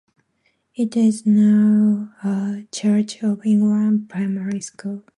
[0.73, 5.03] It is now a Church of England primary school.